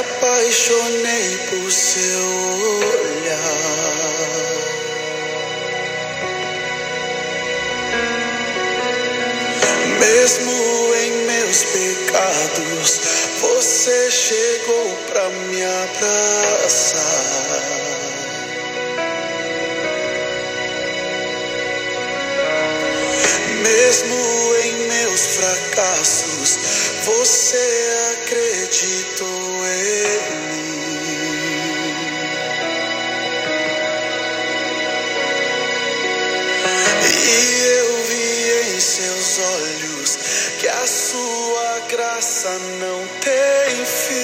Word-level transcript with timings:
apaixonei 0.00 1.36
por 1.50 1.70
seu 1.70 2.79
sua 40.90 41.80
graça 41.88 42.50
não 42.80 43.06
tem 43.20 43.84
fim. 43.84 44.19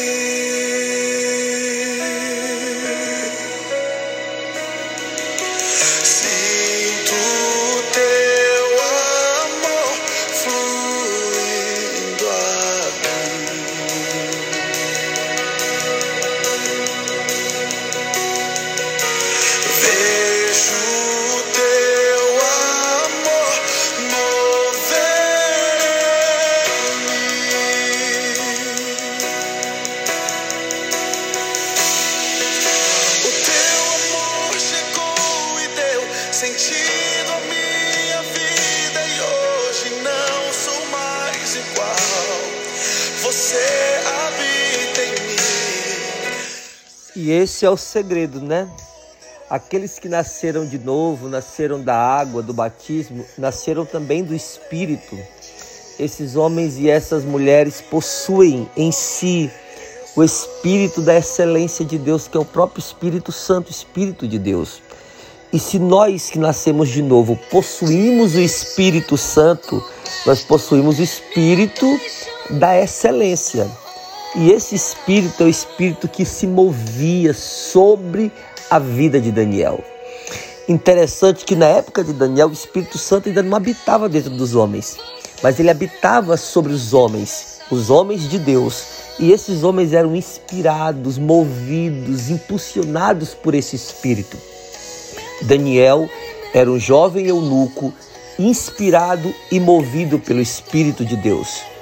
Esse 47.57 47.65
é 47.65 47.71
o 47.71 47.77
segredo, 47.77 48.39
né? 48.39 48.69
Aqueles 49.49 49.99
que 49.99 50.11
nasceram 50.11 50.67
de 50.67 50.79
novo, 50.79 51.27
nasceram 51.27 51.83
da 51.83 51.97
água, 51.97 52.43
do 52.43 52.53
batismo, 52.53 53.25
nasceram 53.39 53.87
também 53.87 54.23
do 54.23 54.35
Espírito. 54.35 55.19
Esses 55.99 56.37
homens 56.37 56.77
e 56.77 56.91
essas 56.91 57.25
mulheres 57.25 57.81
possuem 57.81 58.69
em 58.77 58.93
si 58.93 59.51
o 60.15 60.23
Espírito 60.23 61.01
da 61.01 61.17
excelência 61.17 61.83
de 61.83 61.97
Deus, 61.97 62.29
que 62.29 62.37
é 62.37 62.41
o 62.41 62.45
próprio 62.45 62.81
Espírito 62.81 63.33
Santo, 63.33 63.71
Espírito 63.71 64.29
de 64.29 64.39
Deus. 64.39 64.83
E 65.51 65.59
se 65.59 65.79
nós 65.79 66.29
que 66.29 66.39
nascemos 66.39 66.91
de 66.91 67.01
novo 67.01 67.39
possuímos 67.51 68.35
o 68.35 68.41
Espírito 68.41 69.17
Santo, 69.17 69.83
nós 70.27 70.43
possuímos 70.43 70.99
o 70.99 71.03
Espírito 71.03 71.87
da 72.51 72.79
excelência. 72.79 73.67
E 74.39 74.51
esse 74.51 74.75
espírito 74.75 75.43
é 75.43 75.47
o 75.47 75.49
espírito 75.49 76.07
que 76.07 76.25
se 76.25 76.47
movia 76.47 77.33
sobre 77.33 78.31
a 78.69 78.79
vida 78.79 79.19
de 79.19 79.33
Daniel. 79.33 79.83
Interessante 80.69 81.45
que 81.45 81.57
na 81.57 81.67
época 81.67 82.05
de 82.05 82.13
Daniel 82.13 82.49
o 82.49 82.53
Espírito 82.53 82.99
Santo 82.99 83.29
ainda 83.29 83.43
não 83.43 83.57
habitava 83.57 84.11
dentro 84.11 84.31
dos 84.31 84.55
homens, 84.55 84.99
mas 85.43 85.59
ele 85.59 85.71
habitava 85.71 86.37
sobre 86.37 86.73
os 86.73 86.93
homens, 86.93 87.61
os 87.71 87.89
homens 87.89 88.29
de 88.29 88.39
Deus. 88.39 88.85
E 89.19 89.33
esses 89.33 89.63
homens 89.63 89.95
eram 89.95 90.15
inspirados, 90.15 91.17
movidos, 91.17 92.29
impulsionados 92.29 93.33
por 93.33 93.55
esse 93.55 93.75
espírito. 93.75 94.37
Daniel 95.43 96.11
era 96.53 96.71
um 96.71 96.79
jovem 96.79 97.27
eunuco 97.27 97.95
inspirado 98.39 99.33
e 99.51 99.59
movido 99.59 100.19
pelo 100.19 100.43
Espírito 100.43 101.07
de 101.07 101.17
Deus. 101.17 101.76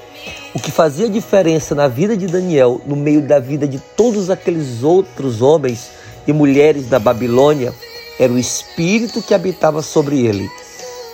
O 0.54 0.58
que 0.58 0.70
fazia 0.70 1.08
diferença 1.08 1.74
na 1.74 1.88
vida 1.88 2.16
de 2.16 2.26
Daniel, 2.26 2.80
no 2.86 2.96
meio 2.96 3.20
da 3.20 3.38
vida 3.38 3.66
de 3.66 3.78
todos 3.78 4.30
aqueles 4.30 4.82
outros 4.82 5.42
homens 5.42 5.90
e 6.26 6.32
mulheres 6.32 6.86
da 6.86 6.98
Babilônia, 6.98 7.74
era 8.18 8.32
o 8.32 8.38
Espírito 8.38 9.22
que 9.22 9.34
habitava 9.34 9.82
sobre 9.82 10.24
ele. 10.24 10.48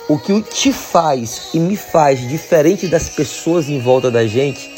O 0.07 0.17
que 0.17 0.41
te 0.41 0.71
faz 0.71 1.49
e 1.53 1.59
me 1.59 1.75
faz 1.75 2.27
diferente 2.27 2.87
das 2.87 3.09
pessoas 3.09 3.69
em 3.69 3.79
volta 3.79 4.11
da 4.11 4.27
gente 4.27 4.69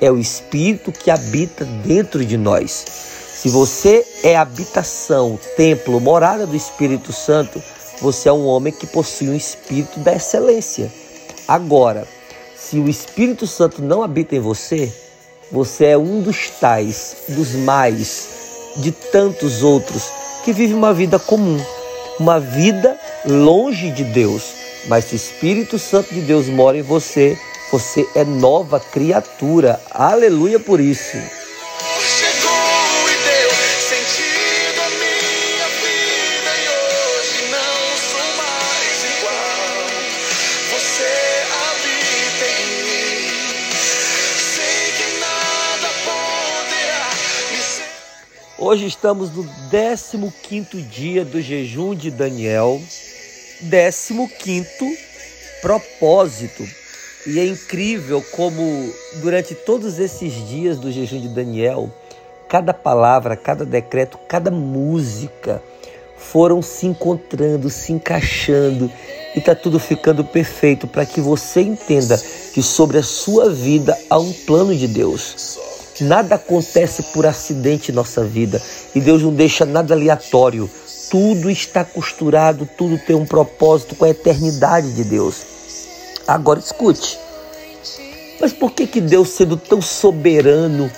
é 0.00 0.10
o 0.10 0.18
Espírito 0.18 0.90
que 0.90 1.10
habita 1.10 1.64
dentro 1.64 2.24
de 2.24 2.36
nós. 2.36 2.84
Se 3.40 3.48
você 3.48 4.04
é 4.22 4.36
habitação, 4.36 5.38
templo, 5.56 6.00
morada 6.00 6.46
do 6.46 6.56
Espírito 6.56 7.12
Santo, 7.12 7.62
você 8.00 8.28
é 8.28 8.32
um 8.32 8.46
homem 8.46 8.72
que 8.72 8.86
possui 8.86 9.28
um 9.28 9.34
espírito 9.34 10.00
da 10.00 10.14
excelência. 10.14 10.90
Agora, 11.46 12.06
se 12.70 12.78
o 12.78 12.88
Espírito 12.88 13.48
Santo 13.48 13.82
não 13.82 14.00
habita 14.00 14.36
em 14.36 14.38
você, 14.38 14.92
você 15.50 15.86
é 15.86 15.98
um 15.98 16.22
dos 16.22 16.50
tais, 16.60 17.16
dos 17.30 17.52
mais, 17.52 18.28
de 18.76 18.92
tantos 18.92 19.64
outros 19.64 20.08
que 20.44 20.52
vive 20.52 20.72
uma 20.72 20.94
vida 20.94 21.18
comum, 21.18 21.60
uma 22.20 22.38
vida 22.38 22.96
longe 23.26 23.90
de 23.90 24.04
Deus. 24.04 24.52
Mas 24.86 25.06
se 25.06 25.14
o 25.14 25.16
Espírito 25.16 25.80
Santo 25.80 26.14
de 26.14 26.20
Deus 26.20 26.46
mora 26.46 26.78
em 26.78 26.82
você, 26.82 27.36
você 27.72 28.08
é 28.14 28.22
nova 28.22 28.78
criatura. 28.78 29.80
Aleluia 29.90 30.60
por 30.60 30.78
isso. 30.78 31.16
Hoje 48.62 48.84
estamos 48.84 49.30
no 49.34 49.42
15º 49.72 50.86
dia 50.86 51.24
do 51.24 51.40
jejum 51.40 51.94
de 51.94 52.10
Daniel, 52.10 52.78
15º 53.64 54.66
propósito. 55.62 56.68
E 57.26 57.40
é 57.40 57.46
incrível 57.46 58.22
como 58.32 58.92
durante 59.22 59.54
todos 59.54 59.98
esses 59.98 60.46
dias 60.46 60.78
do 60.78 60.92
jejum 60.92 61.22
de 61.22 61.28
Daniel, 61.28 61.90
cada 62.50 62.74
palavra, 62.74 63.34
cada 63.34 63.64
decreto, 63.64 64.18
cada 64.28 64.50
música 64.50 65.62
foram 66.18 66.60
se 66.60 66.86
encontrando, 66.86 67.70
se 67.70 67.94
encaixando 67.94 68.92
e 69.34 69.38
está 69.38 69.54
tudo 69.54 69.78
ficando 69.78 70.22
perfeito 70.22 70.86
para 70.86 71.06
que 71.06 71.22
você 71.22 71.62
entenda 71.62 72.20
que 72.52 72.62
sobre 72.62 72.98
a 72.98 73.02
sua 73.02 73.48
vida 73.48 73.98
há 74.10 74.18
um 74.18 74.34
plano 74.34 74.76
de 74.76 74.86
Deus. 74.86 75.69
Nada 76.00 76.36
acontece 76.36 77.02
por 77.12 77.26
acidente 77.26 77.92
em 77.92 77.94
nossa 77.94 78.24
vida 78.24 78.60
e 78.94 79.00
Deus 79.00 79.22
não 79.22 79.32
deixa 79.32 79.66
nada 79.66 79.94
aleatório. 79.94 80.70
Tudo 81.10 81.50
está 81.50 81.84
costurado, 81.84 82.68
tudo 82.78 82.98
tem 82.98 83.16
um 83.16 83.26
propósito 83.26 83.94
com 83.94 84.04
a 84.04 84.10
eternidade 84.10 84.92
de 84.92 85.04
Deus. 85.04 85.36
Agora 86.26 86.58
escute. 86.60 87.18
Mas 88.40 88.52
por 88.52 88.70
que 88.70 88.86
que 88.86 89.00
Deus, 89.00 89.30
sendo 89.30 89.56
tão 89.56 89.82
soberano, 89.82 90.90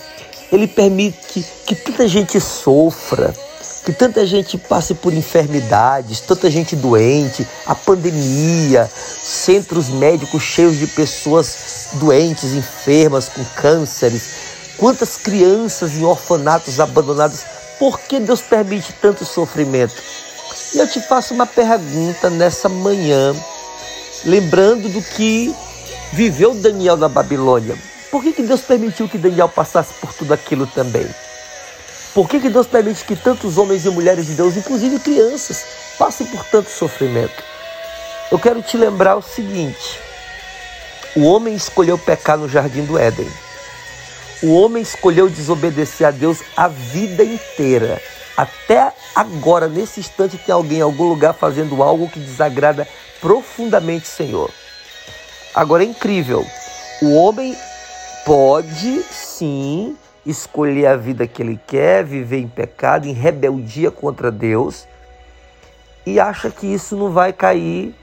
ele 0.52 0.68
permite 0.68 1.44
que 1.66 1.74
tanta 1.74 2.06
gente 2.06 2.38
sofra, 2.38 3.34
que 3.84 3.92
tanta 3.92 4.24
gente 4.24 4.56
passe 4.56 4.94
por 4.94 5.12
enfermidades, 5.12 6.20
tanta 6.20 6.48
gente 6.50 6.76
doente, 6.76 7.46
a 7.66 7.74
pandemia, 7.74 8.88
centros 8.88 9.88
médicos 9.88 10.42
cheios 10.42 10.78
de 10.78 10.86
pessoas 10.86 11.88
doentes, 11.94 12.52
enfermas, 12.52 13.28
com 13.28 13.42
cânceres, 13.56 14.51
quantas 14.76 15.16
crianças 15.16 15.94
em 15.94 16.04
orfanatos 16.04 16.80
abandonados? 16.80 17.40
Por 17.78 17.98
que 18.00 18.20
Deus 18.20 18.40
permite 18.40 18.92
tanto 18.94 19.24
sofrimento? 19.24 19.94
E 20.74 20.78
eu 20.78 20.88
te 20.88 21.00
faço 21.00 21.34
uma 21.34 21.46
pergunta 21.46 22.30
nessa 22.30 22.68
manhã 22.68 23.34
lembrando 24.24 24.88
do 24.88 25.02
que 25.02 25.54
viveu 26.12 26.54
Daniel 26.54 26.96
na 26.96 27.08
Babilônia. 27.08 27.76
Por 28.10 28.22
que, 28.22 28.32
que 28.32 28.42
Deus 28.42 28.60
permitiu 28.60 29.08
que 29.08 29.18
Daniel 29.18 29.48
passasse 29.48 29.94
por 29.94 30.12
tudo 30.12 30.34
aquilo 30.34 30.66
também? 30.66 31.06
Por 32.14 32.28
que, 32.28 32.40
que 32.40 32.50
Deus 32.50 32.66
permite 32.66 33.04
que 33.04 33.16
tantos 33.16 33.56
homens 33.56 33.86
e 33.86 33.90
mulheres 33.90 34.26
de 34.26 34.34
Deus, 34.34 34.56
inclusive 34.56 34.98
crianças, 34.98 35.64
passem 35.98 36.26
por 36.26 36.44
tanto 36.44 36.70
sofrimento? 36.70 37.42
Eu 38.30 38.38
quero 38.38 38.62
te 38.62 38.76
lembrar 38.76 39.16
o 39.16 39.22
seguinte: 39.22 39.98
o 41.16 41.24
homem 41.24 41.54
escolheu 41.54 41.96
pecar 41.96 42.36
no 42.36 42.48
jardim 42.48 42.84
do 42.84 42.98
Éden. 42.98 43.30
O 44.42 44.54
homem 44.54 44.82
escolheu 44.82 45.28
desobedecer 45.28 46.06
a 46.06 46.10
Deus 46.10 46.40
a 46.56 46.66
vida 46.66 47.22
inteira. 47.22 48.02
Até 48.36 48.92
agora, 49.14 49.68
nesse 49.68 50.00
instante, 50.00 50.36
tem 50.36 50.52
alguém 50.52 50.78
em 50.78 50.82
algum 50.82 51.04
lugar 51.04 51.32
fazendo 51.32 51.80
algo 51.80 52.08
que 52.08 52.18
desagrada 52.18 52.88
profundamente 53.20 54.04
o 54.04 54.08
Senhor. 54.08 54.50
Agora 55.54 55.84
é 55.84 55.86
incrível. 55.86 56.44
O 57.02 57.14
homem 57.14 57.56
pode 58.26 59.02
sim 59.12 59.96
escolher 60.26 60.86
a 60.86 60.96
vida 60.96 61.26
que 61.26 61.40
ele 61.40 61.60
quer, 61.66 62.04
viver 62.04 62.38
em 62.38 62.48
pecado, 62.48 63.06
em 63.06 63.12
rebeldia 63.12 63.92
contra 63.92 64.30
Deus, 64.30 64.88
e 66.04 66.18
acha 66.18 66.50
que 66.50 66.66
isso 66.66 66.96
não 66.96 67.12
vai 67.12 67.32
cair 67.32 67.94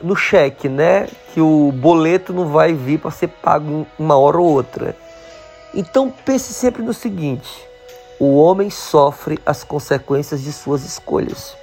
no 0.00 0.14
cheque, 0.14 0.68
né? 0.68 1.08
Que 1.34 1.40
o 1.40 1.72
boleto 1.72 2.32
não 2.32 2.46
vai 2.46 2.72
vir 2.72 3.00
para 3.00 3.10
ser 3.10 3.28
pago 3.28 3.84
uma 3.98 4.16
hora 4.16 4.38
ou 4.38 4.46
outra. 4.46 4.96
Então 5.76 6.10
pense 6.10 6.54
sempre 6.54 6.82
no 6.82 6.94
seguinte: 6.94 7.48
o 8.18 8.36
homem 8.36 8.70
sofre 8.70 9.38
as 9.44 9.62
consequências 9.62 10.42
de 10.42 10.50
suas 10.50 10.82
escolhas. 10.84 11.54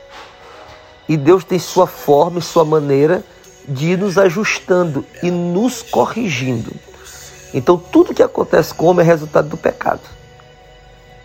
E 1.09 1.17
Deus 1.17 1.43
tem 1.43 1.57
sua 1.57 1.87
forma 1.87 2.37
e 2.37 2.41
sua 2.41 2.63
maneira 2.63 3.23
de 3.67 3.91
ir 3.91 3.97
nos 3.97 4.17
ajustando 4.19 5.03
e 5.23 5.31
nos 5.31 5.81
corrigindo. 5.81 6.71
Então 7.53 7.75
tudo 7.75 8.13
que 8.13 8.21
acontece 8.21 8.73
com 8.73 8.85
o 8.85 8.89
homem 8.89 9.03
é 9.03 9.09
resultado 9.09 9.49
do 9.49 9.57
pecado. 9.57 10.01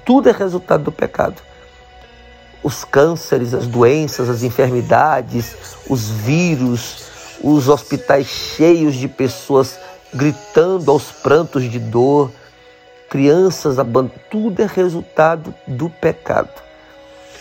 Tudo 0.05 0.31
é 0.31 0.33
resultado 0.33 0.85
do 0.85 0.93
pecado. 0.93 1.43
Os 2.63 2.85
cânceres, 2.85 3.53
as 3.53 3.67
doenças, 3.67 4.31
as 4.31 4.43
enfermidades, 4.43 5.55
os 5.89 6.09
vírus, 6.09 7.05
os 7.43 7.69
hospitais 7.69 8.27
cheios 8.27 8.95
de 8.95 9.07
pessoas 9.07 9.79
gritando 10.13 10.91
aos 10.91 11.13
prantos 11.13 11.71
de 11.71 11.79
dor, 11.79 12.33
crianças 13.09 13.79
abandonadas, 13.79 14.23
tudo 14.31 14.61
é 14.61 14.67
resultado 14.67 15.55
do 15.67 15.89
pecado. 15.89 16.51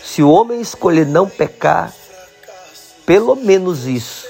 Se 0.02 0.22
o 0.22 0.30
homem 0.30 0.60
escolher 0.60 1.06
não 1.06 1.28
pecar, 1.28 1.92
pelo 3.04 3.34
menos 3.34 3.86
isso, 3.86 4.26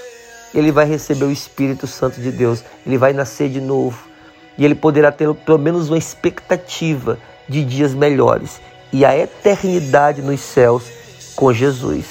ele 0.55 0.73
vai 0.73 0.87
receber 0.87 1.25
o 1.25 1.31
Espírito 1.31 1.87
Santo 1.87 2.21
de 2.21 2.31
Deus, 2.31 2.65
ele 2.87 2.99
vai 2.99 3.13
nascer 3.13 3.49
de 3.49 3.61
novo 3.61 4.09
e 4.57 4.65
ele 4.65 4.75
poderá 4.75 5.13
ter 5.13 5.33
pelo 5.35 5.59
menos 5.59 5.89
uma 5.89 5.99
expectativa 5.99 7.19
de 7.49 7.65
dias 7.65 7.95
melhores 7.95 8.61
e 8.93 9.05
a 9.05 9.17
eternidade 9.17 10.23
nos 10.23 10.41
céus 10.41 10.85
com 11.37 11.53
Jesus. 11.53 12.07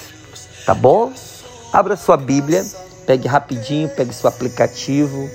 Tá 0.65 0.73
bom? 0.73 1.11
Abra 1.73 1.97
sua 1.97 2.17
Bíblia, 2.17 2.65
pegue 3.05 3.27
rapidinho, 3.27 3.89
pegue 3.89 4.13
seu 4.13 4.29
aplicativo. 4.29 5.29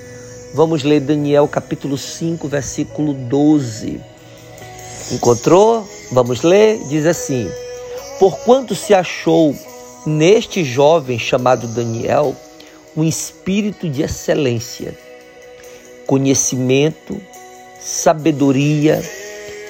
Vamos 0.53 0.83
ler 0.83 1.01
Daniel 1.01 1.47
capítulo 1.47 1.97
5, 1.97 2.47
versículo 2.47 3.13
12. 3.13 3.99
Encontrou? 5.11 5.87
Vamos 6.11 6.43
ler? 6.43 6.79
Diz 6.87 7.05
assim: 7.05 7.49
Porquanto 8.19 8.75
se 8.75 8.93
achou 8.93 9.55
neste 10.05 10.63
jovem 10.63 11.17
chamado 11.17 11.67
Daniel 11.67 12.35
um 12.95 13.03
espírito 13.03 13.89
de 13.89 14.03
excelência 14.03 14.95
conhecimento, 16.05 17.19
sabedoria 17.79 19.01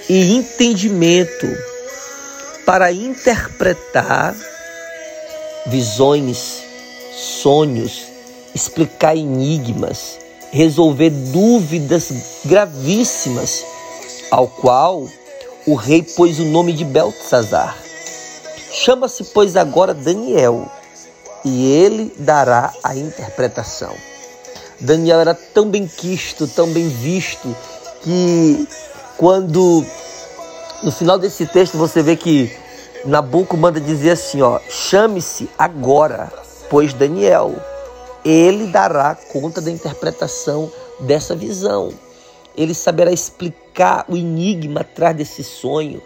e 0.09 0.35
entendimento 0.35 1.47
para 2.65 2.91
interpretar 2.91 4.35
visões, 5.67 6.61
sonhos, 7.13 8.05
explicar 8.53 9.15
enigmas, 9.15 10.19
resolver 10.53 11.09
dúvidas 11.09 12.13
gravíssimas, 12.45 13.65
ao 14.29 14.47
qual 14.47 15.07
o 15.65 15.73
rei 15.73 16.03
pôs 16.03 16.39
o 16.39 16.45
nome 16.45 16.73
de 16.73 16.85
Beltzazar. 16.85 17.75
Chama-se, 18.71 19.23
pois, 19.25 19.55
agora 19.55 19.95
Daniel, 19.95 20.71
e 21.43 21.71
ele 21.71 22.13
dará 22.19 22.71
a 22.83 22.95
interpretação. 22.95 23.95
Daniel 24.79 25.19
era 25.19 25.33
tão 25.33 25.69
bem 25.69 25.87
quisto, 25.87 26.47
tão 26.47 26.67
bem 26.67 26.87
visto, 26.87 27.55
que 28.03 28.67
quando 29.17 29.83
no 30.83 30.91
final 30.91 31.17
desse 31.17 31.47
texto 31.47 31.79
você 31.79 32.03
vê 32.03 32.15
que 32.15 32.55
Nabucco 33.05 33.57
manda 33.57 33.81
dizer 33.81 34.11
assim, 34.11 34.43
ó, 34.43 34.59
chame-se 34.69 35.49
agora, 35.57 36.31
pois 36.69 36.93
Daniel, 36.93 37.55
ele 38.23 38.67
dará 38.67 39.15
conta 39.15 39.59
da 39.59 39.69
interpretação 39.69 40.71
dessa 40.99 41.35
visão. 41.35 41.93
Ele 42.55 42.73
saberá 42.73 43.11
explicar 43.11 44.05
o 44.07 44.15
enigma 44.15 44.81
atrás 44.81 45.15
desse 45.15 45.43
sonho. 45.43 46.01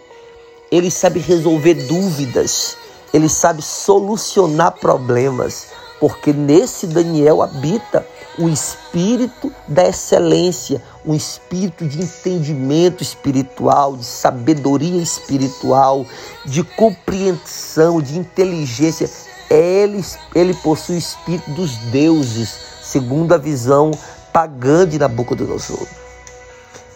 Ele 0.70 0.90
sabe 0.90 1.20
resolver 1.20 1.74
dúvidas. 1.74 2.76
Ele 3.12 3.28
sabe 3.28 3.62
solucionar 3.62 4.72
problemas, 4.72 5.68
porque 5.98 6.32
nesse 6.32 6.86
Daniel 6.86 7.40
habita 7.40 8.06
o 8.38 8.48
espírito 8.48 9.52
da 9.66 9.88
excelência, 9.88 10.82
um 11.04 11.14
espírito 11.14 11.86
de 11.86 12.02
entendimento 12.02 13.02
espiritual, 13.02 13.96
de 13.96 14.04
sabedoria 14.04 15.02
espiritual, 15.02 16.06
de 16.44 16.62
compreensão, 16.62 18.00
de 18.00 18.18
inteligência. 18.18 19.10
Ele, 19.50 20.04
ele 20.34 20.54
possui 20.54 20.96
o 20.96 20.98
espírito 20.98 21.50
dos 21.52 21.76
deuses, 21.90 22.54
segundo 22.82 23.32
a 23.32 23.38
visão 23.38 23.90
pagã 24.32 24.86
de 24.86 24.98
Nabucodonosor. 24.98 25.86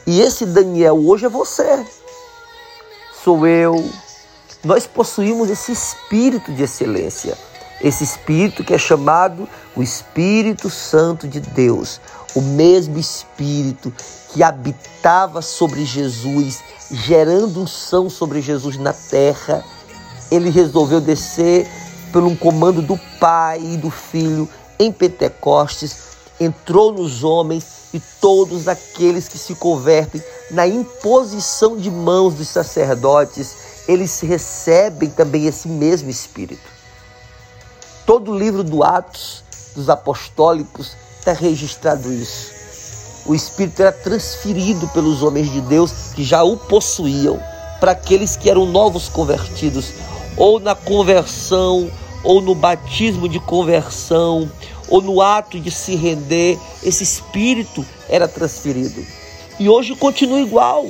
E 0.07 0.21
esse 0.21 0.45
Daniel 0.45 0.99
hoje 1.07 1.27
é 1.27 1.29
você, 1.29 1.85
sou 3.25 3.47
eu. 3.47 3.89
Nós 4.65 4.87
possuímos 4.87 5.49
esse 5.51 5.73
espírito 5.73 6.53
de 6.53 6.63
excelência 6.63 7.37
esse 7.83 8.05
Espírito 8.05 8.63
que 8.63 8.73
é 8.73 8.79
chamado 8.79 9.49
o 9.75 9.83
Espírito 9.83 10.71
Santo 10.71 11.27
de 11.27 11.41
Deus, 11.41 12.01
o 12.35 12.41
mesmo 12.41 12.99
Espírito 12.99 13.93
que 14.33 14.43
habitava 14.43 15.43
sobre 15.43 15.85
Jesus, 15.85 16.63
gerando 16.91 17.63
unção 17.63 18.09
sobre 18.09 18.41
Jesus 18.41 18.77
na 18.77 18.93
terra, 18.93 19.65
ele 20.31 20.49
resolveu 20.49 21.01
descer 21.01 21.69
por 22.13 22.23
um 22.23 22.37
comando 22.37 22.83
do 22.83 22.99
Pai 23.19 23.61
e 23.61 23.77
do 23.77 23.91
Filho 23.91 24.49
em 24.79 24.93
Pentecostes, 24.93 25.97
entrou 26.39 26.93
nos 26.93 27.25
homens 27.25 27.83
e 27.95 28.01
todos 28.21 28.69
aqueles 28.69 29.29
que 29.29 29.39
se 29.39 29.55
convertem 29.55 30.23
na 30.51 30.67
imposição 30.67 31.77
de 31.77 31.91
mãos 31.91 32.35
dos 32.35 32.49
sacerdotes, 32.49 33.57
eles 33.89 34.21
recebem 34.21 35.11
também 35.11 35.47
esse 35.47 35.69
mesmo 35.69 36.11
Espírito. 36.11 36.71
Todo 38.07 38.33
o 38.33 38.39
livro 38.39 38.63
do 38.63 38.83
Atos 38.83 39.43
dos 39.75 39.89
Apostólicos 39.89 40.97
está 41.19 41.33
registrado 41.33 42.13
isso. 42.13 42.53
O 43.25 43.35
Espírito 43.35 43.81
era 43.81 43.93
transferido 43.93 44.89
pelos 44.89 45.23
homens 45.23 45.51
de 45.51 45.61
Deus 45.61 45.93
que 46.15 46.25
já 46.25 46.43
o 46.43 46.57
possuíam 46.57 47.41
para 47.81 47.93
aqueles 47.93 48.37
que 48.37 48.51
eram 48.51 48.67
novos 48.67 49.09
convertidos, 49.09 49.93
ou 50.37 50.61
na 50.61 50.75
conversão, 50.75 51.91
ou 52.23 52.41
no 52.41 52.55
batismo 52.55 53.29
de 53.29 53.41
conversão, 53.41 54.51
ou 54.89 55.01
no 55.01 55.21
ato 55.21 55.59
de 55.59 55.71
se 55.71 55.95
render, 55.95 56.59
esse 56.83 57.03
Espírito 57.03 57.85
era 58.09 58.29
transferido. 58.29 59.05
E 59.59 59.69
hoje 59.69 59.95
continua 59.95 60.41
igual. 60.41 60.87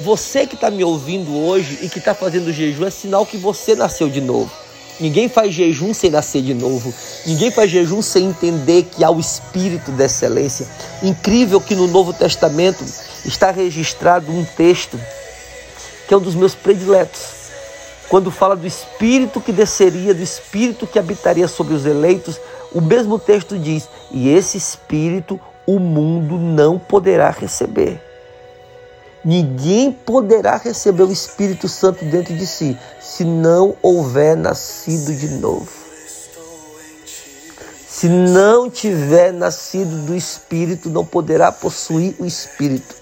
Você 0.00 0.46
que 0.46 0.54
está 0.54 0.70
me 0.70 0.84
ouvindo 0.84 1.34
hoje 1.34 1.78
e 1.82 1.88
que 1.88 1.98
está 1.98 2.14
fazendo 2.14 2.52
jejum 2.52 2.86
é 2.86 2.90
sinal 2.90 3.24
que 3.24 3.36
você 3.36 3.74
nasceu 3.74 4.08
de 4.08 4.20
novo. 4.20 4.50
Ninguém 4.98 5.28
faz 5.28 5.52
jejum 5.52 5.92
sem 5.92 6.10
nascer 6.10 6.42
de 6.42 6.54
novo. 6.54 6.92
Ninguém 7.26 7.50
faz 7.50 7.70
jejum 7.70 8.00
sem 8.00 8.26
entender 8.26 8.84
que 8.84 9.04
há 9.04 9.10
o 9.10 9.20
espírito 9.20 9.90
da 9.92 10.06
excelência. 10.06 10.66
Incrível 11.02 11.60
que 11.60 11.74
no 11.74 11.86
Novo 11.86 12.12
Testamento 12.12 12.84
está 13.24 13.50
registrado 13.50 14.32
um 14.32 14.44
texto 14.44 14.98
que 16.08 16.14
é 16.14 16.16
um 16.16 16.20
dos 16.20 16.34
meus 16.34 16.54
prediletos. 16.54 17.35
Quando 18.08 18.30
fala 18.30 18.54
do 18.54 18.66
espírito 18.66 19.40
que 19.40 19.52
desceria, 19.52 20.14
do 20.14 20.22
espírito 20.22 20.86
que 20.86 20.98
habitaria 20.98 21.48
sobre 21.48 21.74
os 21.74 21.84
eleitos, 21.84 22.40
o 22.72 22.80
mesmo 22.80 23.18
texto 23.18 23.58
diz: 23.58 23.88
"E 24.10 24.28
esse 24.28 24.56
espírito 24.56 25.40
o 25.66 25.78
mundo 25.78 26.38
não 26.38 26.78
poderá 26.78 27.30
receber". 27.30 28.00
Ninguém 29.24 29.90
poderá 29.90 30.56
receber 30.56 31.02
o 31.02 31.10
Espírito 31.10 31.68
Santo 31.68 32.04
dentro 32.04 32.32
de 32.32 32.46
si 32.46 32.78
se 33.00 33.24
não 33.24 33.74
houver 33.82 34.36
nascido 34.36 35.12
de 35.12 35.26
novo. 35.30 35.68
Se 37.88 38.08
não 38.08 38.70
tiver 38.70 39.32
nascido 39.32 40.06
do 40.06 40.14
Espírito, 40.14 40.88
não 40.88 41.04
poderá 41.04 41.50
possuir 41.50 42.14
o 42.20 42.24
Espírito. 42.24 42.94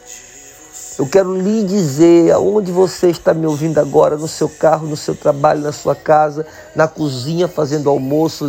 Eu 0.96 1.06
quero 1.06 1.34
lhe 1.36 1.64
dizer, 1.64 2.30
aonde 2.30 2.70
você 2.70 3.10
está 3.10 3.34
me 3.34 3.46
ouvindo 3.46 3.78
agora, 3.78 4.16
no 4.16 4.28
seu 4.28 4.48
carro, 4.48 4.86
no 4.86 4.96
seu 4.96 5.16
trabalho, 5.16 5.60
na 5.60 5.72
sua 5.72 5.96
casa, 5.96 6.46
na 6.74 6.86
cozinha, 6.86 7.48
fazendo 7.48 7.90
almoço, 7.90 8.48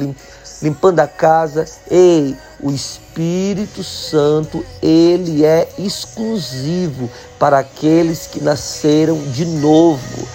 limpando 0.62 1.00
a 1.00 1.08
casa. 1.08 1.66
Ei, 1.90 2.38
o 2.62 2.70
Espírito 2.70 3.84
Santo, 3.84 4.64
ele 4.80 5.44
é 5.44 5.68
exclusivo 5.80 7.10
para 7.40 7.58
aqueles 7.58 8.28
que 8.28 8.40
nasceram 8.40 9.18
de 9.32 9.44
novo. 9.44 10.28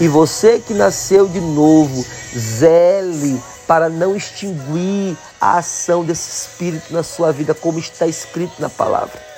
E 0.00 0.08
você 0.08 0.58
que 0.58 0.74
nasceu 0.74 1.28
de 1.28 1.40
novo, 1.40 2.04
zele 2.36 3.40
para 3.64 3.88
não 3.88 4.16
extinguir 4.16 5.16
a 5.40 5.58
ação 5.58 6.04
desse 6.04 6.30
Espírito 6.30 6.92
na 6.92 7.04
sua 7.04 7.30
vida, 7.30 7.54
como 7.54 7.78
está 7.78 8.08
escrito 8.08 8.60
na 8.60 8.68
palavra. 8.68 9.33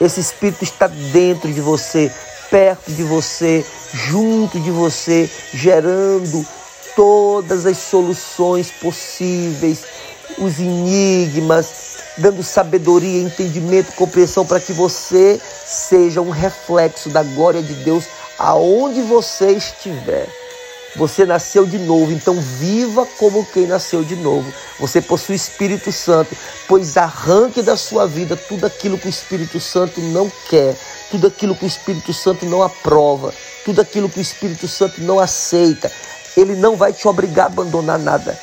Esse 0.00 0.20
Espírito 0.20 0.62
está 0.62 0.86
dentro 0.86 1.52
de 1.52 1.60
você, 1.60 2.12
perto 2.50 2.92
de 2.92 3.02
você, 3.02 3.64
junto 3.94 4.60
de 4.60 4.70
você, 4.70 5.30
gerando 5.54 6.46
todas 6.94 7.64
as 7.66 7.78
soluções 7.78 8.70
possíveis, 8.70 9.84
os 10.38 10.58
enigmas, 10.58 11.96
dando 12.18 12.42
sabedoria, 12.42 13.22
entendimento, 13.22 13.92
compreensão 13.92 14.44
para 14.44 14.60
que 14.60 14.72
você 14.72 15.40
seja 15.66 16.20
um 16.20 16.30
reflexo 16.30 17.08
da 17.08 17.22
glória 17.22 17.62
de 17.62 17.74
Deus 17.74 18.04
aonde 18.38 19.00
você 19.02 19.52
estiver. 19.52 20.28
Você 20.94 21.26
nasceu 21.26 21.66
de 21.66 21.78
novo, 21.78 22.12
então 22.12 22.40
viva 22.40 23.06
como 23.18 23.44
quem 23.44 23.66
nasceu 23.66 24.02
de 24.02 24.16
novo. 24.16 24.50
Você 24.78 25.02
possui 25.02 25.34
o 25.34 25.36
Espírito 25.36 25.92
Santo, 25.92 26.34
pois 26.66 26.96
arranque 26.96 27.60
da 27.60 27.76
sua 27.76 28.06
vida 28.06 28.36
tudo 28.36 28.64
aquilo 28.64 28.96
que 28.96 29.06
o 29.06 29.10
Espírito 29.10 29.60
Santo 29.60 30.00
não 30.00 30.30
quer, 30.48 30.74
tudo 31.10 31.26
aquilo 31.26 31.54
que 31.54 31.64
o 31.64 31.68
Espírito 31.68 32.14
Santo 32.14 32.46
não 32.46 32.62
aprova, 32.62 33.34
tudo 33.64 33.80
aquilo 33.80 34.08
que 34.08 34.18
o 34.18 34.22
Espírito 34.22 34.66
Santo 34.66 35.02
não 35.02 35.18
aceita. 35.18 35.90
Ele 36.36 36.54
não 36.54 36.76
vai 36.76 36.92
te 36.92 37.06
obrigar 37.06 37.44
a 37.44 37.48
abandonar 37.48 37.98
nada, 37.98 38.38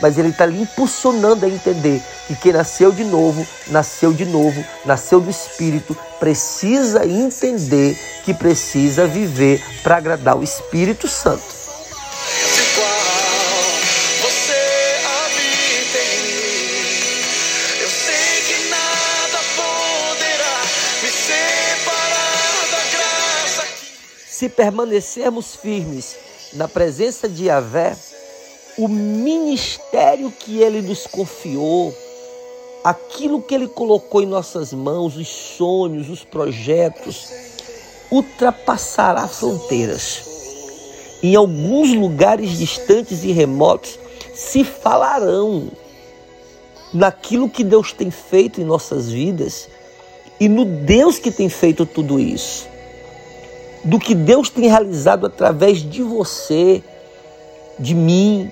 mas 0.00 0.18
ele 0.18 0.30
está 0.30 0.46
lhe 0.46 0.60
impulsionando 0.60 1.44
a 1.44 1.48
entender 1.48 2.02
que 2.26 2.34
quem 2.34 2.52
nasceu 2.52 2.90
de 2.90 3.04
novo, 3.04 3.46
nasceu 3.68 4.12
de 4.12 4.24
novo, 4.24 4.64
nasceu 4.84 5.20
do 5.20 5.30
Espírito, 5.30 5.96
precisa 6.18 7.06
entender 7.06 7.96
que 8.24 8.34
precisa 8.34 9.06
viver 9.06 9.62
para 9.82 9.96
agradar 9.96 10.36
o 10.36 10.42
Espírito 10.42 11.06
Santo. 11.06 11.53
Se 24.28 24.48
permanecermos 24.48 25.54
firmes 25.56 26.16
na 26.52 26.68
presença 26.68 27.28
de 27.28 27.44
Yahvé, 27.44 27.96
o 28.76 28.88
ministério 28.88 30.30
que 30.30 30.58
ele 30.58 30.82
nos 30.82 31.06
confiou, 31.06 31.94
aquilo 32.82 33.40
que 33.40 33.54
ele 33.54 33.68
colocou 33.68 34.22
em 34.22 34.26
nossas 34.26 34.72
mãos, 34.72 35.16
os 35.16 35.28
sonhos, 35.28 36.10
os 36.10 36.24
projetos, 36.24 37.28
ultrapassará 38.10 39.26
fronteiras. 39.28 40.33
Em 41.24 41.34
alguns 41.34 41.94
lugares 41.94 42.58
distantes 42.58 43.24
e 43.24 43.32
remotos 43.32 43.98
se 44.34 44.62
falarão 44.62 45.70
naquilo 46.92 47.48
que 47.48 47.64
Deus 47.64 47.92
tem 47.92 48.10
feito 48.10 48.60
em 48.60 48.64
nossas 48.64 49.10
vidas 49.10 49.68
e 50.38 50.48
no 50.48 50.66
Deus 50.66 51.18
que 51.18 51.30
tem 51.30 51.48
feito 51.48 51.86
tudo 51.86 52.20
isso 52.20 52.74
do 53.84 53.98
que 53.98 54.14
Deus 54.14 54.50
tem 54.50 54.68
realizado 54.68 55.26
através 55.26 55.78
de 55.78 56.02
você, 56.02 56.82
de 57.78 57.94
mim. 57.94 58.50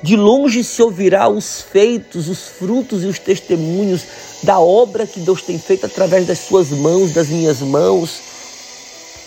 De 0.00 0.14
longe 0.14 0.62
se 0.62 0.80
ouvirá 0.80 1.28
os 1.28 1.60
feitos, 1.60 2.28
os 2.28 2.46
frutos 2.46 3.02
e 3.02 3.06
os 3.06 3.18
testemunhos 3.18 4.02
da 4.44 4.60
obra 4.60 5.06
que 5.06 5.20
Deus 5.20 5.42
tem 5.42 5.58
feito 5.58 5.86
através 5.86 6.26
das 6.26 6.38
suas 6.38 6.70
mãos, 6.70 7.12
das 7.12 7.28
minhas 7.28 7.60
mãos. 7.60 8.27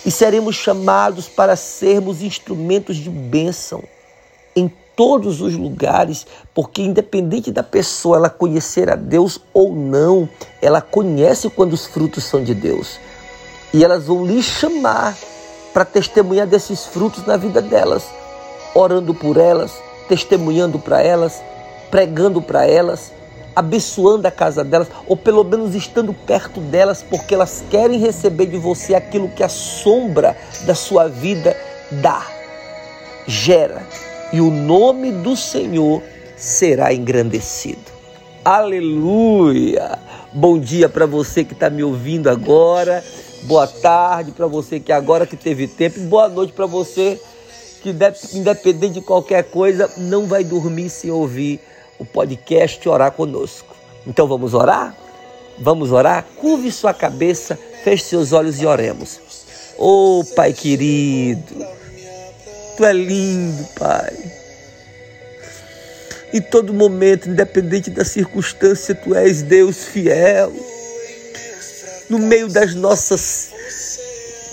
E 0.06 0.10
seremos 0.10 0.56
chamados 0.56 1.28
para 1.28 1.56
sermos 1.56 2.22
instrumentos 2.22 2.98
de 2.98 3.10
bênção 3.10 3.84
em 4.56 4.72
todos 4.96 5.42
os 5.42 5.56
lugares, 5.56 6.26
porque 6.54 6.82
independente 6.82 7.52
da 7.52 7.64
pessoa 7.64 8.18
ela 8.18 8.30
conhecer 8.30 8.90
a 8.90 8.96
Deus 8.96 9.40
ou 9.54 9.74
não, 9.74 10.28
ela 10.62 10.82
conhece 10.82 11.50
quando 11.50 11.74
os 11.74 11.86
frutos 11.86 12.24
são 12.24 12.44
de 12.44 12.54
Deus. 12.54 13.00
E 13.74 13.84
elas 13.84 14.06
vão 14.06 14.26
lhe 14.26 14.42
chamar 14.44 15.16
para 15.74 15.86
testemunhar 15.86 16.46
desses 16.46 16.86
frutos 16.86 17.26
na 17.26 17.38
vida 17.38 17.62
delas, 17.62 18.04
orando 18.76 19.14
por 19.14 19.38
elas, 19.38 19.72
testemunhando 20.10 20.78
para 20.78 21.02
elas, 21.02 21.42
pregando 21.90 22.42
para 22.42 22.66
elas, 22.66 23.14
abençoando 23.56 24.28
a 24.28 24.32
casa 24.32 24.64
delas, 24.64 24.88
ou 25.08 25.16
pelo 25.16 25.44
menos 25.44 25.76
estando 25.76 26.14
perto 26.14 26.60
delas, 26.60 27.04
porque 27.04 27.34
elas 27.34 27.64
querem 27.70 28.00
receber 28.00 28.46
de 28.46 28.58
você 28.58 28.96
aquilo 28.96 29.30
que 29.30 29.44
a 29.44 29.50
sombra 29.50 30.38
da 30.66 30.76
sua 30.76 31.08
vida 31.08 31.56
dá, 31.92 32.26
gera, 33.28 33.86
e 34.32 34.40
o 34.40 34.50
nome 34.50 35.12
do 35.12 35.36
Senhor 35.36 36.02
será 36.38 36.94
engrandecido. 36.94 37.92
Aleluia! 38.44 40.00
Bom 40.34 40.58
dia 40.58 40.88
para 40.88 41.06
você 41.06 41.44
que 41.44 41.54
está 41.54 41.70
me 41.70 41.84
ouvindo 41.84 42.30
agora. 42.30 43.04
Boa 43.44 43.68
tarde 43.68 44.32
para 44.32 44.48
você 44.48 44.80
que 44.80 44.92
agora 44.92 45.28
que 45.28 45.36
teve 45.36 45.68
tempo. 45.68 46.00
E 46.00 46.04
boa 46.04 46.30
noite 46.30 46.54
para 46.54 46.66
você 46.66 47.20
que, 47.82 47.94
independente 48.34 48.94
de 48.94 49.02
qualquer 49.02 49.44
coisa, 49.44 49.92
não 49.98 50.26
vai 50.26 50.44
dormir 50.44 50.90
sem 50.90 51.12
ouvir 51.12 51.60
o 52.02 52.06
podcast 52.06 52.90
Orar 52.90 53.12
Conosco. 53.12 53.76
Então 54.08 54.28
vamos 54.28 54.56
orar? 54.56 54.98
Vamos 55.60 55.92
orar? 55.92 56.26
Curve 56.38 56.72
sua 56.72 56.96
cabeça, 56.96 57.60
feche 57.84 58.06
seus 58.06 58.34
olhos 58.34 58.60
e 58.60 58.66
oremos. 58.66 59.20
Oh, 59.78 60.24
Pai 60.36 60.52
querido, 60.52 61.64
Tu 62.76 62.84
é 62.84 62.92
lindo, 62.92 63.64
Pai. 63.78 64.18
Em 66.34 66.42
todo 66.42 66.74
momento, 66.74 67.30
independente 67.30 67.92
da 67.92 68.04
circunstância, 68.04 68.96
Tu 68.96 69.14
és 69.14 69.44
Deus 69.44 69.86
fiel 69.86 70.52
no 72.10 72.18
meio 72.18 72.48
das 72.48 72.74
nossas 72.74 73.52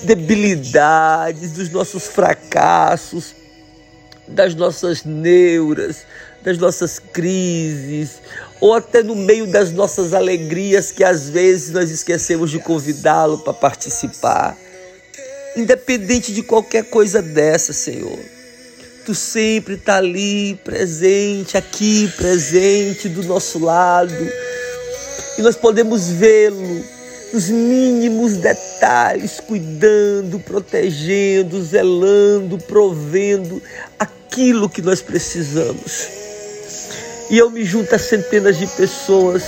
debilidades, 0.03 1.53
dos 1.53 1.71
nossos 1.71 2.07
fracassos, 2.07 3.35
das 4.29 4.55
nossas 4.55 5.03
neuras, 5.03 6.05
das 6.43 6.59
nossas 6.59 6.99
crises, 6.99 8.21
ou 8.61 8.75
até 8.75 9.03
no 9.03 9.15
meio 9.15 9.47
das 9.47 9.73
nossas 9.73 10.15
alegrias 10.15 10.91
que 10.91 11.05
às 11.05 11.29
vezes 11.29 11.71
nós 11.71 11.91
esquecemos 11.91 12.51
de 12.51 12.59
convidá-lo 12.59 13.39
para 13.39 13.53
participar. 13.53 14.57
Independente 15.57 16.33
de 16.33 16.43
qualquer 16.43 16.85
coisa 16.85 17.21
dessa, 17.21 17.73
Senhor, 17.73 18.19
Tu 19.09 19.15
sempre 19.15 19.73
está 19.73 19.97
ali, 19.97 20.55
presente, 20.63 21.57
aqui, 21.57 22.13
presente, 22.15 23.09
do 23.09 23.23
nosso 23.23 23.59
lado, 23.59 24.13
e 25.39 25.41
nós 25.41 25.57
podemos 25.57 26.11
vê-lo 26.11 26.85
nos 27.33 27.49
mínimos 27.49 28.37
detalhes, 28.37 29.41
cuidando, 29.41 30.39
protegendo, 30.39 31.65
zelando, 31.65 32.59
provendo 32.59 33.63
aquilo 33.99 34.69
que 34.69 34.83
nós 34.83 35.01
precisamos. 35.01 36.18
E 37.31 37.37
eu 37.37 37.51
me 37.51 37.65
junto 37.65 37.95
a 37.95 37.99
centenas 37.99 38.57
de 38.57 38.67
pessoas, 38.67 39.43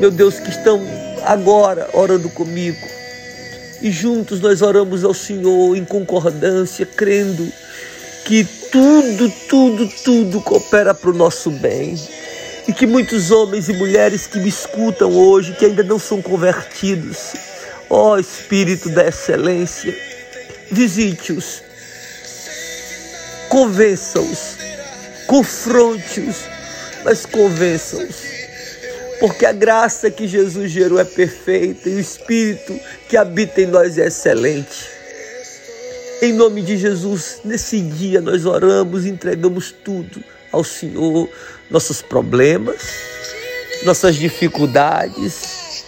meu 0.00 0.10
Deus, 0.10 0.40
que 0.40 0.50
estão 0.50 0.80
agora 1.24 1.88
orando 1.92 2.28
comigo. 2.30 2.88
E 3.80 3.90
juntos 3.90 4.40
nós 4.40 4.60
oramos 4.60 5.04
ao 5.04 5.14
Senhor 5.14 5.76
em 5.76 5.84
concordância, 5.84 6.84
crendo 6.84 7.50
que 8.24 8.44
tudo, 8.70 9.32
tudo, 9.48 9.88
tudo 10.04 10.40
coopera 10.40 10.92
para 10.92 11.10
o 11.10 11.14
nosso 11.14 11.50
bem. 11.50 11.94
E 12.66 12.72
que 12.72 12.86
muitos 12.86 13.30
homens 13.30 13.68
e 13.68 13.72
mulheres 13.72 14.26
que 14.26 14.38
me 14.38 14.48
escutam 14.48 15.12
hoje, 15.12 15.52
que 15.52 15.64
ainda 15.64 15.82
não 15.82 15.98
são 15.98 16.20
convertidos, 16.20 17.32
ó 17.88 18.18
Espírito 18.18 18.90
da 18.90 19.06
Excelência, 19.08 19.96
visite-os, 20.70 21.62
convença-os, 23.48 24.56
confronte-os, 25.30 26.38
mas 27.04 27.24
convença-os. 27.24 28.16
Porque 29.20 29.46
a 29.46 29.52
graça 29.52 30.10
que 30.10 30.26
Jesus 30.26 30.72
gerou 30.72 30.98
é 30.98 31.04
perfeita 31.04 31.88
e 31.88 31.94
o 31.94 32.00
Espírito 32.00 32.76
que 33.08 33.16
habita 33.16 33.60
em 33.60 33.66
nós 33.66 33.96
é 33.96 34.08
excelente. 34.08 34.88
Em 36.20 36.32
nome 36.32 36.62
de 36.62 36.76
Jesus, 36.76 37.40
nesse 37.44 37.80
dia 37.80 38.20
nós 38.20 38.44
oramos 38.44 39.06
e 39.06 39.08
entregamos 39.08 39.70
tudo 39.70 40.20
ao 40.50 40.64
Senhor 40.64 41.28
nossos 41.70 42.02
problemas, 42.02 42.82
nossas 43.84 44.16
dificuldades, 44.16 45.84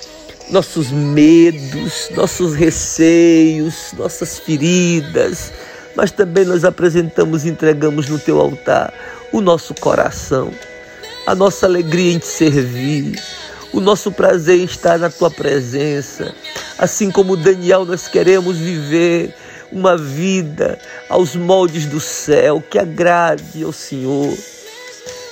nossos 0.50 0.92
medos, 0.92 2.10
nossos 2.14 2.54
receios, 2.54 3.92
nossas 3.98 4.38
feridas, 4.38 5.52
mas 5.96 6.12
também 6.12 6.44
nós 6.44 6.64
apresentamos 6.64 7.44
e 7.44 7.48
entregamos 7.48 8.08
no 8.08 8.20
teu 8.20 8.38
altar 8.38 8.94
o 9.32 9.40
nosso 9.40 9.74
coração, 9.74 10.52
a 11.26 11.34
nossa 11.34 11.66
alegria 11.66 12.12
em 12.12 12.18
te 12.18 12.26
servir, 12.26 13.18
o 13.72 13.80
nosso 13.80 14.12
prazer 14.12 14.60
em 14.60 14.64
estar 14.64 14.98
na 14.98 15.08
tua 15.08 15.30
presença. 15.30 16.34
Assim 16.78 17.10
como 17.10 17.36
Daniel, 17.36 17.86
nós 17.86 18.06
queremos 18.06 18.58
viver 18.58 19.34
uma 19.72 19.96
vida 19.96 20.78
aos 21.08 21.34
moldes 21.34 21.86
do 21.86 21.98
céu, 21.98 22.62
que 22.68 22.78
agrade 22.78 23.64
ao 23.64 23.72
Senhor. 23.72 24.36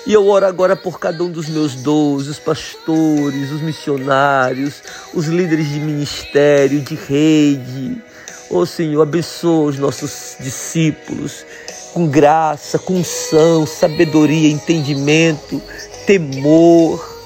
E 0.07 0.14
eu 0.14 0.26
oro 0.26 0.47
agora 0.47 0.75
por 0.75 0.99
cada 0.99 1.23
um 1.23 1.30
dos 1.30 1.47
meus 1.49 1.75
doze, 1.75 2.30
os 2.30 2.38
pastores, 2.38 3.52
os 3.52 3.61
missionários, 3.61 4.83
os 5.12 5.26
líderes 5.26 5.69
de 5.69 5.78
ministério, 5.78 6.80
de 6.80 6.95
rede. 6.95 8.02
Ô 8.49 8.61
oh, 8.61 8.66
Senhor, 8.66 9.02
abençoa 9.02 9.69
os 9.69 9.78
nossos 9.78 10.37
discípulos 10.40 11.45
com 11.93 12.07
graça, 12.07 12.79
com 12.79 12.95
unção, 12.95 13.67
sabedoria, 13.67 14.51
entendimento, 14.51 15.61
temor. 16.07 17.19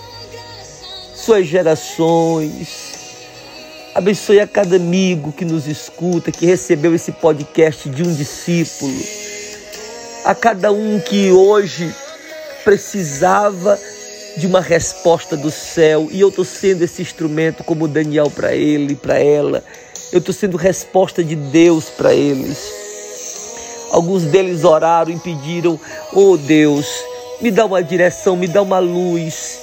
Suas 1.15 1.47
gerações. 1.47 2.95
Abençoe 3.95 4.41
a 4.41 4.47
cada 4.47 4.77
amigo 4.77 5.33
que 5.33 5.45
nos 5.45 5.69
escuta, 5.69 6.33
que 6.33 6.47
recebeu 6.47 6.95
esse 6.95 7.13
podcast 7.13 7.89
de 7.89 8.03
um 8.03 8.13
discípulo. 8.13 8.93
A 10.25 10.35
cada 10.35 10.73
um 10.73 10.99
que 10.99 11.31
hoje 11.31 11.95
precisava 12.65 13.79
de 14.37 14.47
uma 14.47 14.61
resposta 14.61 15.37
do 15.37 15.51
céu 15.51 16.09
e 16.11 16.21
eu 16.21 16.29
estou 16.29 16.45
sendo 16.45 16.83
esse 16.83 17.03
instrumento 17.03 17.63
como 17.63 17.87
Daniel 17.87 18.31
para 18.31 18.55
ele, 18.55 18.97
para 18.97 19.19
ela. 19.19 19.63
Eu 20.13 20.19
estou 20.19 20.35
sendo 20.35 20.57
resposta 20.57 21.23
de 21.23 21.37
Deus 21.37 21.85
para 21.85 22.13
eles. 22.13 22.84
Alguns 23.95 24.25
deles 24.25 24.65
oraram 24.65 25.13
e 25.13 25.19
pediram: 25.21 25.79
Oh 26.13 26.37
Deus, 26.37 26.85
me 27.41 27.49
dá 27.49 27.65
uma 27.65 27.81
direção, 27.81 28.37
me 28.37 28.49
dá 28.49 28.61
uma 28.61 28.81
luz, 28.81 29.61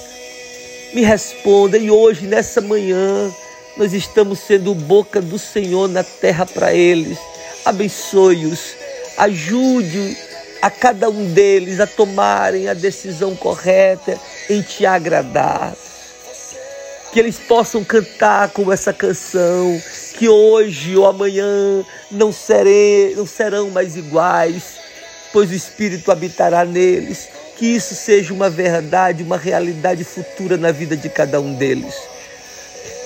me 0.93 1.01
responda. 1.01 1.77
E 1.77 1.91
hoje, 1.91 2.27
nessa 2.27 2.61
manhã, 2.61 3.29
nós 3.75 3.91
estamos 3.91 4.39
sendo 4.39 4.73
boca 4.73 5.19
do 5.19 5.37
Senhor 5.37 5.89
na 5.89 6.01
terra 6.01 6.45
para 6.45 6.73
eles. 6.73 7.17
Abençoe-os, 7.65 8.73
ajude 9.17 10.15
a 10.61 10.69
cada 10.69 11.09
um 11.09 11.33
deles 11.33 11.81
a 11.81 11.85
tomarem 11.85 12.69
a 12.69 12.73
decisão 12.73 13.35
correta 13.35 14.17
em 14.49 14.61
te 14.61 14.85
agradar. 14.85 15.73
Que 17.11 17.19
eles 17.19 17.37
possam 17.37 17.83
cantar 17.83 18.47
como 18.51 18.71
essa 18.71 18.93
canção, 18.93 19.77
que 20.21 20.29
hoje 20.29 20.95
ou 20.95 21.07
amanhã 21.07 21.83
não, 22.11 22.31
serei, 22.31 23.15
não 23.15 23.25
serão 23.25 23.71
mais 23.71 23.97
iguais, 23.97 24.75
pois 25.33 25.49
o 25.49 25.55
Espírito 25.55 26.11
habitará 26.11 26.63
neles. 26.63 27.27
Que 27.57 27.65
isso 27.65 27.95
seja 27.95 28.31
uma 28.31 28.47
verdade, 28.47 29.23
uma 29.23 29.35
realidade 29.35 30.03
futura 30.03 30.57
na 30.57 30.71
vida 30.71 30.95
de 30.95 31.09
cada 31.09 31.41
um 31.41 31.55
deles. 31.55 31.95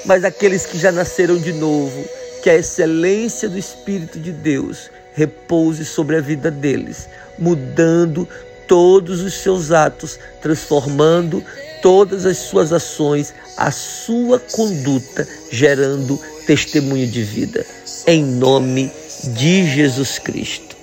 Mas 0.03 0.25
aqueles 0.25 0.65
que 0.65 0.77
já 0.77 0.91
nasceram 0.91 1.37
de 1.37 1.53
novo, 1.53 2.03
que 2.43 2.49
a 2.49 2.55
excelência 2.55 3.47
do 3.47 3.57
Espírito 3.57 4.19
de 4.19 4.33
Deus 4.33 4.91
repouse 5.13 5.85
sobre 5.85 6.17
a 6.17 6.21
vida 6.21 6.51
deles, 6.51 7.07
mudando 7.39 8.27
todos 8.67 9.21
os 9.21 9.35
seus 9.35 9.71
atos, 9.71 10.19
transformando 10.41 11.41
todas 11.81 12.25
as 12.25 12.37
suas 12.37 12.71
ações, 12.73 13.33
a 13.57 13.71
sua 13.71 14.39
conduta, 14.39 15.27
gerando 15.51 16.19
testemunho 16.45 17.07
de 17.07 17.23
vida. 17.23 17.65
Em 18.07 18.23
nome 18.23 18.91
de 19.23 19.65
Jesus 19.67 20.19
Cristo. 20.19 20.75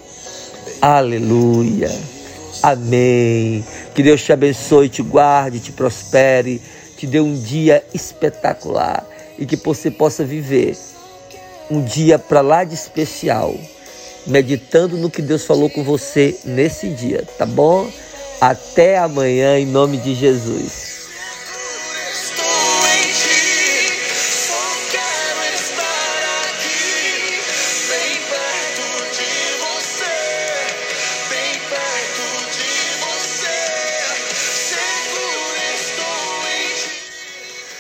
Aleluia. 0.81 1.91
Amém. 2.63 3.65
Que 3.95 4.03
Deus 4.03 4.23
te 4.23 4.33
abençoe, 4.33 4.89
te 4.89 5.03
guarde, 5.03 5.61
te 5.61 5.73
prospere, 5.73 6.61
te 6.97 7.07
dê 7.07 7.21
um 7.21 7.35
dia 7.35 7.85
espetacular 7.93 9.07
e 9.39 9.47
que 9.47 9.57
você 9.57 9.91
possa 9.91 10.25
viver 10.25 10.77
um 11.71 11.83
dia 11.83 12.19
para 12.19 12.41
lá 12.41 12.65
de 12.65 12.75
especial 12.75 13.55
meditando 14.27 14.97
no 14.97 15.11
que 15.11 15.23
Deus 15.23 15.45
falou 15.45 15.69
com 15.69 15.83
você 15.83 16.39
nesse 16.45 16.89
dia, 16.89 17.25
tá 17.39 17.47
bom? 17.47 17.91
Até 18.43 18.99
amanhã, 18.99 19.59
em 19.61 19.67
nome 19.67 19.99
de 19.99 20.15
Jesus. 20.17 20.92